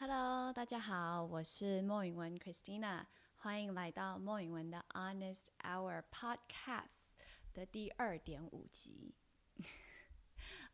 [0.00, 3.04] Hello，大家好，我是莫允文 Christina，
[3.34, 7.08] 欢迎来到莫允文的 Honest Hour Podcast
[7.52, 9.16] 的第二点五集。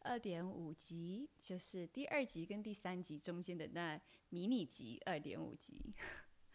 [0.00, 3.98] 二点五集就是第二集跟第三集中间的那
[4.28, 5.94] 迷你集，二点五集。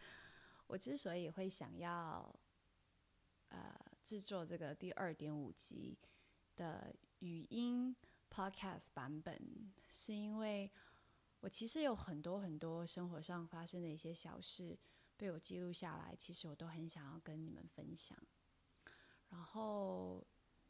[0.67, 2.39] 我之所以会想要
[3.47, 5.97] 呃制作这个第二点五集
[6.55, 7.95] 的语音
[8.29, 10.71] podcast 版本，是因为
[11.39, 14.77] 我其实有很多很多生活上发生的一些小事
[15.15, 18.17] 被我记录下来，其实我都很想要跟你们分享。
[19.29, 20.25] 然后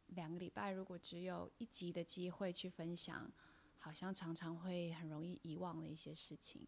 [0.07, 3.31] 两个礼拜如果只有一集的机会去分享，
[3.77, 6.67] 好像常常会很容易遗忘的一些事情，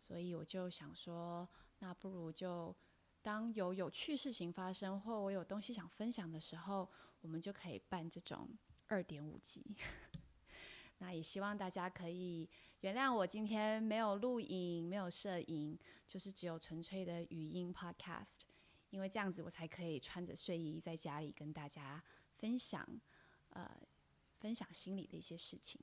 [0.00, 1.48] 所以我就想说。
[1.80, 2.74] 那不如就
[3.22, 8.50] 当有有趣事情发生，或我有东西想分享的时候，我们就可以办这种
[8.88, 9.76] 二点五集。
[10.98, 12.48] 那也希望大家可以
[12.80, 18.42] 原谅我今天没有录影、没有摄影，就是只有纯粹的语音 podcast，
[18.90, 22.02] 因为这样子我才可以穿着睡衣在家里跟大家
[22.36, 22.86] 分享，
[23.50, 23.70] 呃，
[24.40, 25.80] 分享心里的一些事情。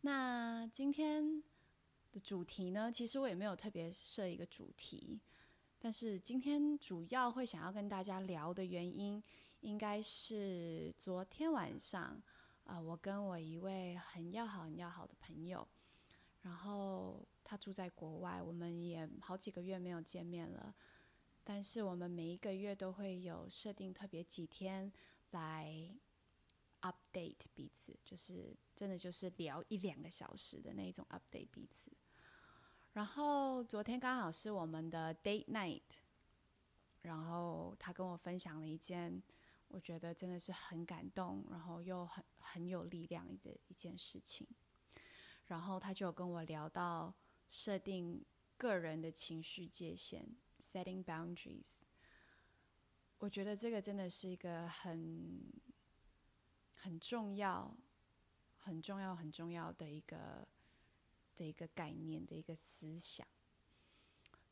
[0.00, 1.42] 那今天。
[2.14, 5.20] 的主题呢，其实我也没有特别设一个主题，
[5.80, 9.20] 但是今天主要会想要跟大家聊的原因，
[9.62, 12.22] 应该是昨天晚上，
[12.64, 15.66] 啊，我跟我一位很要好、很要好的朋友，
[16.42, 20.74] 然后他住在国外，我们也好几个月没有见面了，
[21.42, 24.90] 但是我们每一个月都会有设定特别几天
[25.30, 25.90] 来
[26.80, 31.90] update 彼此，就是真的就是聊一两个小时的那种 update 彼此。
[32.92, 35.82] 然后昨天刚好是我们的 date night，
[37.02, 39.22] 然后他跟我分享了一件
[39.74, 44.46] 我觉得真的是很感动，然后又很很有力量的一件事情。
[45.46, 47.12] 然后他就跟我聊到
[47.50, 48.24] 设定
[48.56, 51.80] 个人的情绪界限 （setting boundaries）。
[53.18, 55.52] 我觉得这个真的是一个很
[56.74, 57.76] 很重要、
[58.58, 60.46] 很重要、很重要的一个。
[61.36, 63.26] 的一个概念的一个思想，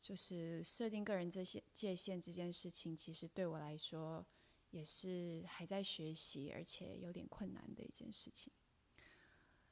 [0.01, 4.27] 就是设定个人这些界限这件事情，其实对我来说
[4.73, 8.51] 也是还在学习，而且有点困难的一件事情。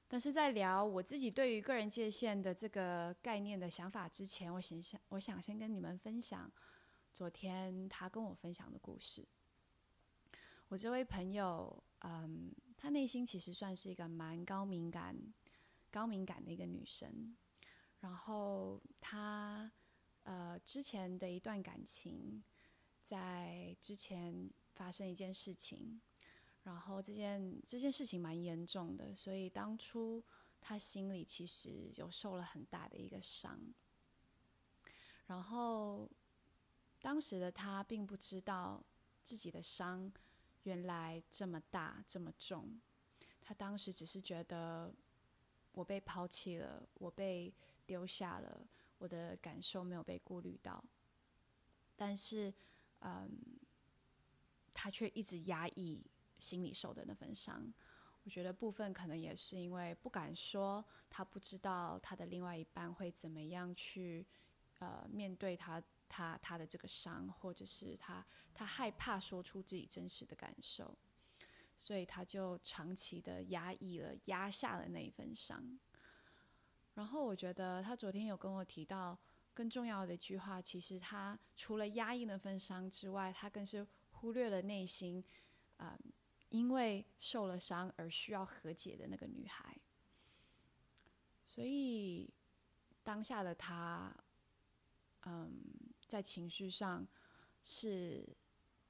[0.07, 6.49] 但是在聊我自己对于个人界限的这个概念的想法之前，我先想，我想先跟你们分享
[7.11, 9.27] 昨天他跟我分享的故事。
[10.69, 15.17] 我这位朋友，嗯，他内心其实算是一个蛮高敏感。
[15.93, 17.35] 高敏感的一个女生，
[17.99, 19.69] 然后她
[20.23, 22.41] 呃之前的一段感情，
[23.01, 24.49] 在之前
[24.81, 26.01] 发生一件事情，
[26.63, 30.23] 然后这件这件事情蛮严重的，所以当初
[30.59, 33.59] 他心里其实有受了很大的一个伤，
[35.27, 36.09] 然后
[36.99, 38.83] 当时的他并不知道
[39.21, 40.11] 自己的伤
[40.63, 42.81] 原来这么大这么重，
[43.39, 44.91] 他当时只是觉得。
[45.73, 47.53] 我被抛弃了，我被
[47.85, 48.67] 丢下了，
[48.97, 50.83] 我的感受没有被顾虑到。
[51.95, 52.53] 但是，
[52.99, 53.31] 嗯，
[54.73, 56.05] 他却一直压抑
[56.39, 57.73] 心里受的那份伤。
[58.23, 64.25] 我觉得部分可能也是因为不敢说，他不知道他的另外一半会怎么样去，
[64.79, 70.97] 呃，面对他他他的这个伤，或者是他他害怕说出自己真实的感受。
[71.77, 75.79] 所以他就长期的压抑了、压下了那一份伤。
[76.93, 79.17] 然后我觉得他昨天有跟我提到
[79.51, 83.83] 更重要的一句话，其实他除了压抑那份伤之外，他更是
[84.21, 85.23] 忽略了内心，
[85.77, 85.99] 啊，
[86.49, 89.75] 因为受了伤而需要和解的那个女孩。
[91.45, 92.31] 所以
[93.03, 94.15] 当下的她，
[95.21, 95.63] 嗯，
[96.07, 97.07] 在情绪上
[97.63, 98.37] 是。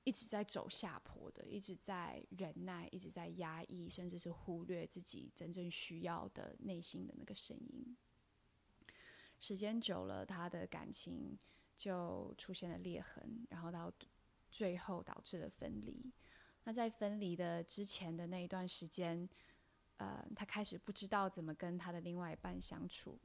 [0.03, 7.95] 一直在走下坡的，一直在忍耐，一直在压抑，甚至是忽略自己真正需要的内心的那个声音。
[9.39, 11.37] 时间久了，他的感情
[11.77, 13.93] 就出现了裂痕，然后到
[14.51, 16.13] 最后导致了分离。
[16.65, 19.27] 那在分离的之前的那一段时间，
[19.97, 23.17] 呃，他开始不知道怎么跟他的另外一半相处，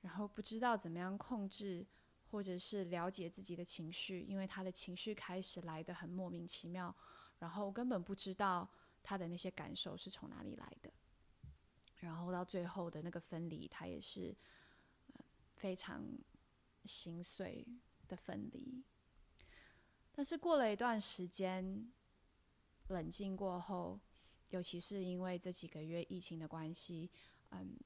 [0.00, 1.86] 然后不知道怎么样控制。
[2.30, 6.92] 或者是了解自己的情绪，因为他的情绪开始来的很莫名其妙，
[7.38, 8.68] 然后根本不知道
[9.04, 10.92] 他的那些感受是从哪里来的，
[12.00, 14.34] 然后到最后的那个分离，他也是
[15.54, 16.04] 非常
[16.86, 17.64] 心碎
[18.08, 18.82] 的分离。
[20.14, 21.92] 但是过了一段时间，
[22.88, 24.00] 冷静过后，
[24.50, 27.10] 尤其是因为这几个月疫情的关系，
[27.50, 27.76] 嗯，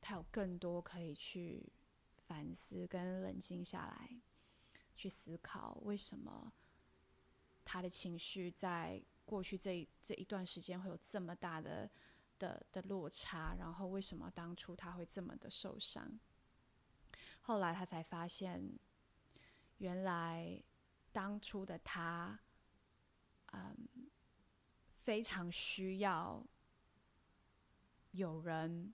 [0.00, 1.72] 他有更多可以去。
[2.28, 4.20] 反思跟冷静下来，
[4.96, 6.52] 去思考为什么
[7.64, 11.88] 他的情绪在过去这这一段时间会有这么大的
[12.36, 16.18] 的的落差，然后为什么当初他会这么的受伤？
[17.42, 18.76] 后来他才发现，
[19.78, 20.60] 原来
[21.16, 22.38] 当初的他，
[23.52, 23.88] 嗯，
[24.98, 26.46] 非常需要
[28.10, 28.92] 有人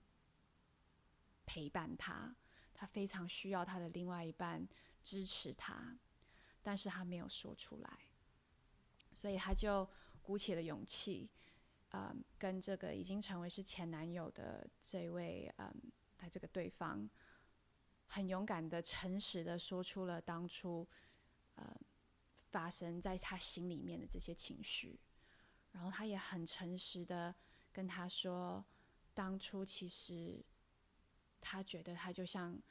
[1.45, 2.33] 陪伴他。
[2.73, 4.65] 他非常需要他的另外一半
[5.03, 5.97] 支持他，
[6.61, 7.99] 但是他没有说出来，
[9.11, 9.85] 所以他就
[10.21, 11.29] 鼓起了勇气，
[11.91, 15.73] 嗯，跟这个已经成为是前男友的这位，嗯，
[16.17, 17.09] 他这个对方，
[18.07, 20.87] 很勇敢的、诚实的说出了当初，
[21.55, 21.79] 呃，
[22.53, 24.99] 发生在他心里面的这些情绪，
[25.71, 27.35] 然后他也很诚实的
[27.71, 28.63] 跟他说，
[29.13, 30.45] 当初其实
[31.41, 32.61] 他觉得他就像。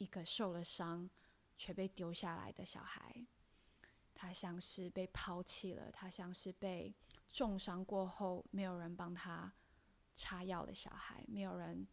[0.00, 1.10] 一个受了伤
[1.56, 3.26] 却被丢下来的小孩，
[4.14, 6.94] 他像是被抛弃了，他像是被
[7.28, 9.52] 重伤过后没有人帮他
[10.14, 11.84] 擦药的小孩，没有人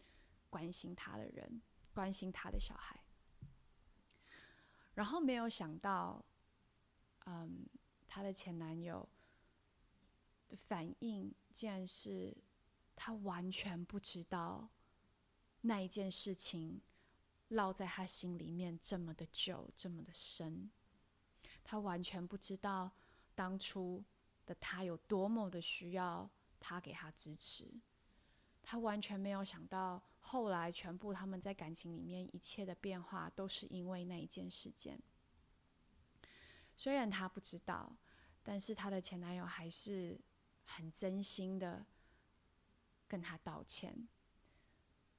[0.52, 1.60] 关心他的人，
[1.96, 3.04] 关心他的小孩。
[4.94, 6.24] 然后没有想到，
[7.26, 7.66] 嗯，
[8.08, 9.08] 她的前男友
[10.48, 12.36] 的反应竟然是
[12.96, 14.70] 他完全不知道
[15.62, 16.82] 那一件事情。
[17.50, 20.68] 烙在他心里面这么的久，这么的深，
[21.64, 22.92] 他完全不知道
[23.36, 24.04] 当初
[24.48, 26.28] 的他有多么的需要
[26.60, 27.72] 他给他支持，
[28.64, 35.00] 他完全没有想到后来全部他们在感情里面一切的变化都是因为那一件事件。
[36.76, 37.96] 虽然他不知道，
[38.44, 40.20] 但是他的前男友还是
[40.64, 41.86] 很真心的
[43.08, 44.08] 跟他道歉。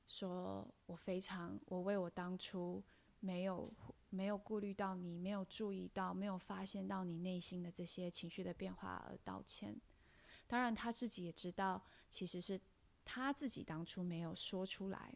[0.06, 2.82] 说我非常，我为我当初
[3.19, 3.75] 没有
[4.08, 9.81] 没有顾虑到你，没有注意到，没有发现到你内心的这些情绪的变化而道歉。
[10.47, 12.61] 当然，他自己也知道，其实是
[13.05, 15.12] 他自己当初没有说出来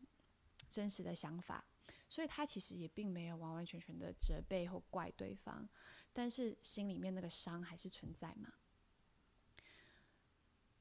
[0.69, 1.65] 真实的想法，
[2.09, 5.69] 所以他其实也并没有完完全全的责备或怪对方，
[6.13, 8.53] 但是心里面那个伤还是存在嘛。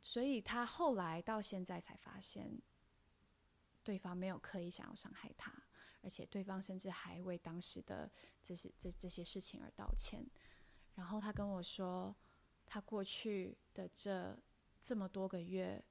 [0.01, 2.61] 所以他后来到现在才发现。
[3.81, 5.51] 对方没有刻意想要伤害他，
[6.01, 8.11] 而且对方甚至还为当时的
[8.43, 10.23] 这些这这些事情而道歉。
[10.93, 12.15] 然后他跟我说，
[12.67, 14.37] 他过去的这
[14.79, 15.83] 这么多个月，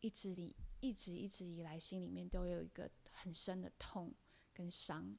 [0.00, 4.12] 一直里一直一直以来，心里面都有一个很深的痛
[4.52, 5.16] 跟伤，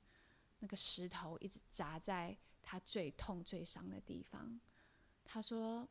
[0.59, 2.37] 那个石头一直砸在
[2.67, 4.59] 他最痛最伤的地方。
[5.23, 5.87] 他说，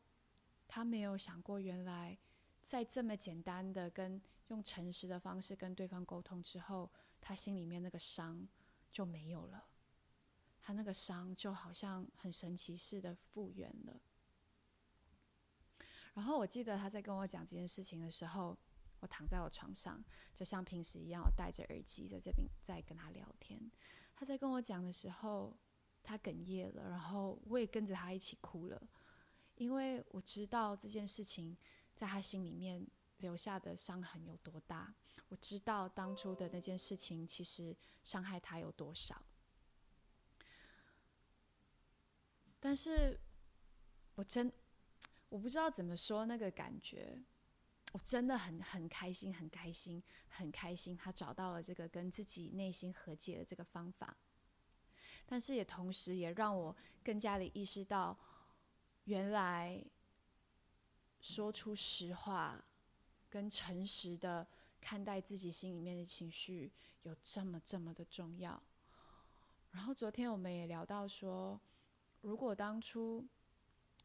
[0.68, 2.18] 他没有想过，原来
[2.62, 4.20] 在这么简单的跟。
[4.48, 6.88] 用诚实的方式跟对方沟通之后，
[7.20, 8.46] 他心里面那个伤
[8.92, 9.66] 就没有了，
[10.62, 14.00] 他那个伤就好像很神奇似的复原了。
[16.14, 18.56] 然后我记得他在跟我讲这件事情的时候，
[19.00, 20.00] 我躺在我床上，
[20.32, 23.60] 就像平时一样，我戴着耳机在这边在跟他聊天。
[24.14, 25.56] 他在跟我讲的时候，
[26.06, 28.80] 他哽咽了，然后我也跟着他一起哭了，
[29.56, 31.56] 因为我知道这件事情
[31.94, 32.86] 在他心里面。
[33.20, 34.94] 留下的伤痕有多大？
[35.30, 37.74] 我知道当初的那件事情其实
[38.04, 39.24] 伤害他有多少，
[42.60, 43.18] 但是
[44.16, 44.52] 我真
[45.30, 47.18] 我不知道怎么说那个感觉，
[47.92, 54.14] 我真的很很开心，很开心，很开心，他找到了这个跟自己内心和解的这个方法，
[55.26, 58.16] 但是也同时也让我更加的意识到，
[59.04, 59.84] 原来
[61.20, 62.64] 说出实话。
[63.28, 64.46] 跟诚实的
[64.80, 68.62] 看待自己心里面的情绪有这么这么的重要。
[69.72, 71.60] 然后昨天我们也聊到说，
[72.22, 73.26] 如果当初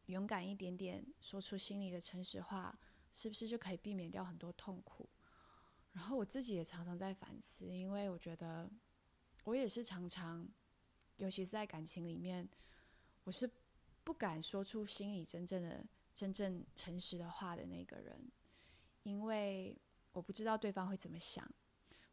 [0.08, 2.78] 勇敢一点点说出心里的诚实话，
[3.14, 5.08] 是不是就可以避免掉很多痛苦？
[5.94, 8.70] 然后我自己也常常在反思，因为我觉得
[9.46, 10.46] 我也是常常，
[11.22, 12.50] 尤其是在感情里面，
[13.26, 13.48] 我是
[14.04, 15.86] 不敢说出心里真正的、
[16.16, 18.20] 真正诚实的话的那个人。
[19.04, 19.78] 因为
[20.14, 21.48] 我不知道对方会怎么想，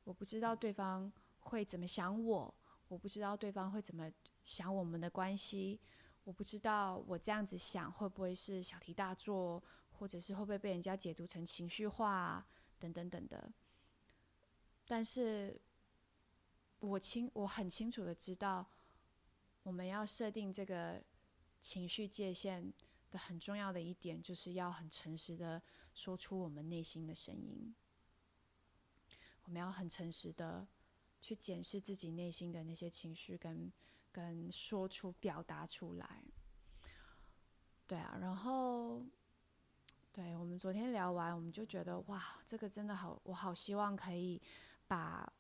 [0.04, 1.10] 我不知道对方
[1.40, 2.54] 会怎么想我，
[2.88, 4.12] 我不知道对方会怎么
[4.44, 5.80] 想我们的关系，
[6.24, 9.62] 我不知道我这样子想会不会是小题大做，
[9.92, 12.46] 或者是会不会被人家解读成情绪化
[12.78, 13.50] 等等等的。
[14.86, 15.58] 但是，
[16.80, 18.66] 我清我很清楚的知道，
[19.68, 21.04] 我们要设定这个
[21.60, 22.72] 情绪界限
[23.10, 25.62] 的很重要的一点，就是要很诚实的。
[25.92, 27.75] 说出我们内心的声音，
[29.42, 30.66] 我们要很诚实的
[31.20, 33.70] 去检视自己内心的那些情绪，跟
[34.10, 36.22] 跟说出、表达出来。
[37.87, 39.04] 对啊，然后，
[40.12, 44.40] 对我们昨天聊完，我们就觉得哇，这个真的好，我好希望可以
[44.87, 45.30] 把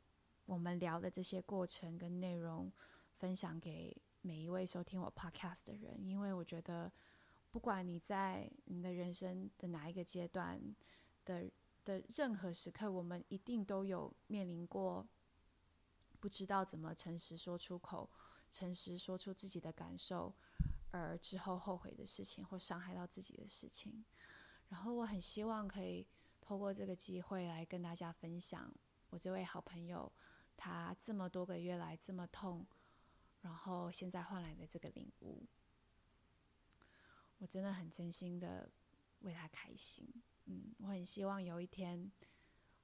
[0.44, 2.70] 我们聊的这些过程跟内容
[3.16, 6.92] 分享给每一位收听我 podcast 的人，因为我觉得，
[7.50, 10.60] 不管你在你的人生的哪一个阶段
[11.24, 11.50] 的
[11.84, 15.06] 的任何时刻，我们一定都有面临过
[16.20, 18.10] 不知道怎么诚实说出口，
[18.50, 20.34] 诚实说出自己的感受。
[20.90, 24.02] 而之后后悔的事情，或伤害到自己的事情，
[24.70, 26.06] 然后我很希望可以
[26.40, 28.72] 透过这个机会来跟大家分享
[29.10, 30.10] 我这位好朋友，
[30.56, 32.66] 他这么多个月来这么痛，
[33.42, 35.46] 然后现在换来的这个领悟，
[37.38, 38.70] 我真的很真心的
[39.20, 40.08] 为他开心。
[40.46, 42.10] 嗯，我很希望有一天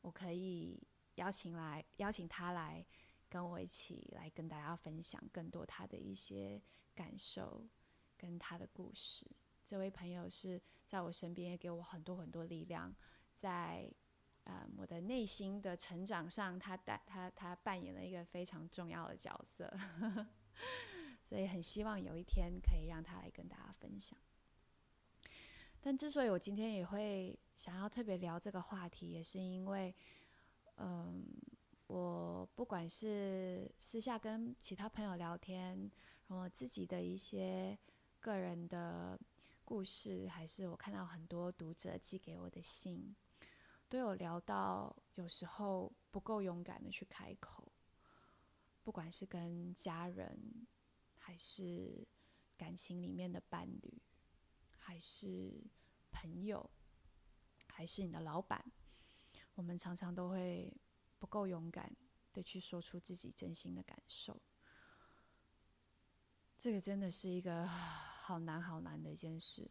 [0.00, 0.82] 我可以
[1.14, 2.84] 邀请来邀请他来
[3.28, 6.62] 跟我一起来跟大家分享更多他的一些
[6.94, 7.66] 感受。
[8.16, 9.26] 跟他的故事，
[9.66, 12.94] 这位朋友是在我身边，也给我很多很多力量，
[13.34, 13.92] 在
[14.44, 19.70] 呃我的内心的成长上，他带他他扮演了一个非常重要的角色，
[21.22, 24.18] 所以很希望有一天可以让他来跟大家分享。
[25.80, 29.94] 但之所以我今天也会想要特别聊这个话题，也是因为，
[30.76, 31.24] 嗯，
[31.86, 35.90] 我不管是私下跟其他朋友聊天，
[36.28, 37.78] 然后自己的一些。
[38.20, 39.20] 个人的
[39.66, 43.14] 故事，还是我看到很多读者寄给我的信，
[43.86, 47.63] 都有聊到，有时候不够勇敢的去开口，
[48.84, 50.68] 不管是跟家人，
[51.16, 52.06] 还是
[52.56, 54.00] 感情里面的伴侣，
[54.78, 55.64] 还是
[56.12, 56.70] 朋友，
[57.66, 58.64] 还是你的老板，
[59.54, 60.72] 我们常常都会
[61.18, 61.96] 不够勇敢
[62.32, 64.40] 的去说出自己真心的感受，
[66.58, 67.68] 这个真的是一个。
[68.24, 69.70] 好难好难的一件事，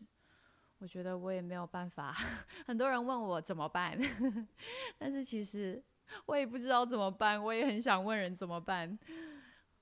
[0.77, 2.13] 我觉得我也没有办法。
[2.67, 4.00] 很多人问我怎么办，
[4.96, 5.84] 但是其实
[6.27, 7.41] 我也不知道怎么办。
[7.41, 8.98] 我也很想问人怎么办。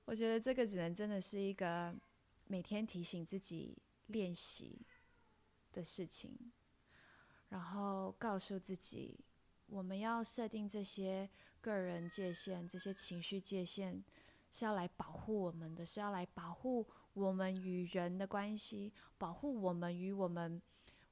[0.04, 1.94] 我觉得这个只能真的是一个
[2.46, 3.76] 每天提醒自己
[4.08, 4.80] 练习
[5.72, 6.36] 的事情，
[7.48, 9.18] 然后告诉自己，
[9.66, 14.02] 我们要设定这些个人界限、这些情绪界限，
[14.50, 16.86] 是要来保护我们的，是要来保护。
[17.14, 20.60] 我们与人的关系，保护我们与我们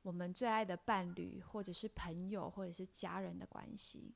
[0.02, 4.14] 我们最爱的伴侣，或者是朋友，或者是家人的关系。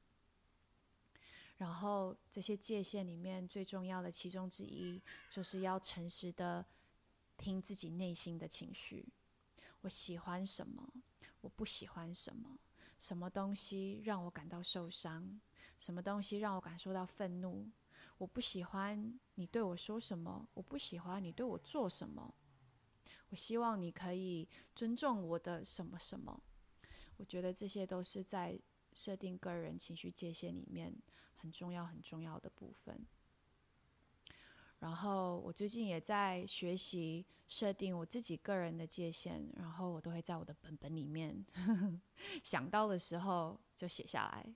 [1.58, 6.64] 然后这些界限里面最重要的其中之一，就是要诚实的
[7.37, 9.06] 听自己内心的情绪。
[9.82, 10.92] 我喜欢什么？
[11.40, 12.58] 我不喜欢什么？
[12.99, 15.40] 什么东西让我感到受伤？
[15.76, 17.70] 什么东西让我感受到愤怒？
[18.18, 22.34] 我不喜欢你对我说什么，我不喜欢你对我做什么。
[23.30, 26.40] 我希望你可以尊重我的什么什么。
[27.16, 28.58] 我觉得这些都是在
[28.94, 30.94] 设定个人情绪界限里面
[31.36, 33.06] 很重要很重要的部分。
[34.78, 41.44] 然后我最近也在学习设定我自己个人的界限，然后我都会在我的本本里面
[42.42, 44.46] 想到的时候就写下来。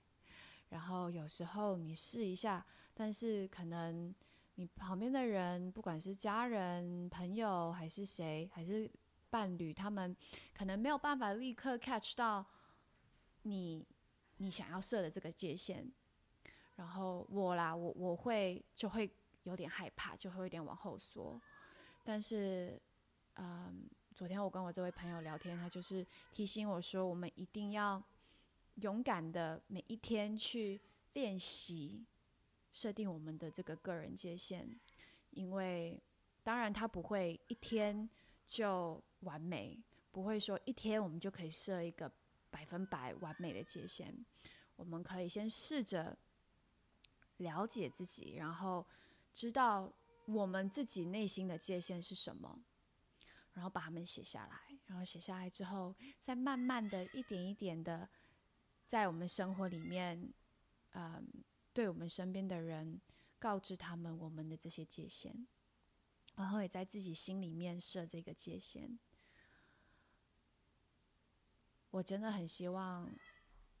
[0.69, 2.65] 然后有时候你试一下。
[3.01, 4.13] 但是可能
[4.55, 8.91] 你旁边的人，不管是家人、朋友，还是谁，还是
[9.29, 10.13] 伴侣，他们
[10.53, 12.45] 可能没有办法立刻 catch 到
[13.43, 13.87] 你
[14.39, 15.89] 你想要设的这个界限。
[16.75, 19.09] 然后我啦，我我会就会
[19.43, 21.39] 有点害怕，就会有点往后缩。
[22.03, 22.81] 但是，
[23.35, 28.03] 嗯，昨天我跟我这位朋友聊天，他就是提醒我说，我们一定要
[28.75, 30.81] 勇敢的每一天去
[31.13, 32.05] 练习。
[32.71, 34.63] 设定我们的这个个人界限，
[35.31, 35.99] 因为
[36.43, 38.07] 当然他不会一天
[38.47, 39.75] 就完美，
[40.11, 42.09] 不会说一天我们就可以设一个
[42.49, 44.25] 百分百完美的界限。
[44.75, 46.17] 我们可以先试着
[47.37, 48.85] 了解自己，然后
[49.33, 49.91] 知道
[50.25, 52.61] 我们自己内心的界限是什么，
[53.53, 58.09] 然后把它们写下来，然后写下来之后，再慢慢的一点一点的
[58.83, 60.33] 在我们生活里面，
[60.91, 61.43] 嗯。
[61.71, 62.99] 对我们身边的人，
[63.37, 65.47] 告知他们我们的这些界限，
[66.35, 68.99] 然后也在自己心里面设这个界限。
[71.91, 73.09] 我真的很希望，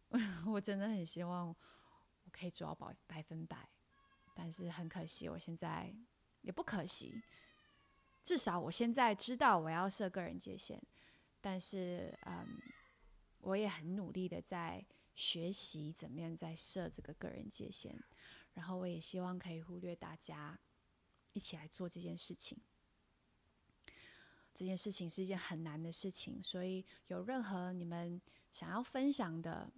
[0.47, 1.55] 我真的很希望我
[2.31, 3.69] 可以做到百百分百，
[4.33, 5.93] 但是很可惜，我现在
[6.41, 7.21] 也不可惜。
[8.23, 10.79] 至少我现在知道我要设个人界限，
[11.41, 12.59] 但是嗯，
[13.39, 14.85] 我也很努力的在。
[15.15, 17.93] 学习怎么样在设这个个人界限，
[18.53, 20.57] 然后我也希望可以忽略大家
[21.33, 22.57] 一起来做这件事情。
[24.59, 29.71] 这件事情是一件很难的事情，所以有任何你们想要分享的，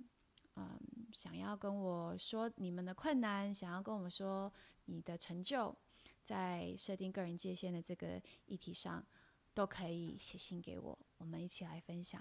[0.56, 0.76] 嗯，
[1.14, 4.52] 想要跟我说你们的困难，想要跟我们说
[4.86, 5.78] 你的成就，
[6.24, 9.06] 在设定个人界限的这个议题上，
[9.54, 12.20] 都可以写信给我，我们一起来分享，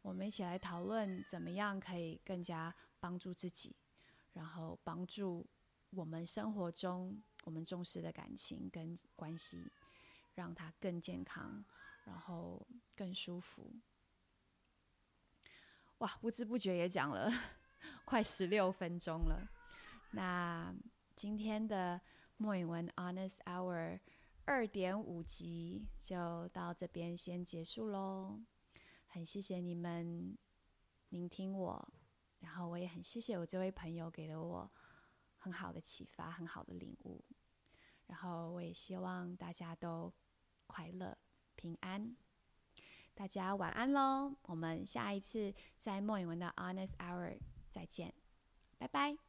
[0.00, 3.74] 我们一起来讨论怎么样可以更加帮助自己，
[4.34, 5.44] 然后帮助
[5.90, 9.68] 我们生活中我们重视的感情跟关系，
[10.36, 11.64] 让它更健康。
[12.08, 13.70] 然后更舒服。
[15.98, 17.30] 哇，不知不觉也讲了
[18.06, 19.46] 快十六分钟了。
[20.12, 20.74] 那
[21.14, 22.00] 今天的
[22.38, 24.00] 莫允文 Honest Hour
[24.46, 28.40] 二点五集就到这边先结束喽。
[29.06, 30.38] 很谢谢你们
[31.10, 31.92] 聆听我，
[32.38, 34.72] 然后我也很谢谢我这位朋友给了我
[35.36, 37.22] 很好的启发、很好的领悟。
[38.06, 40.14] 然后我也希望大家都
[40.66, 41.18] 快乐。
[41.60, 42.16] 平安，
[43.14, 44.36] 大家晚安喽！
[44.42, 47.36] 我们下一次在莫允文的 Honest Hour
[47.68, 48.14] 再见，
[48.78, 49.27] 拜拜。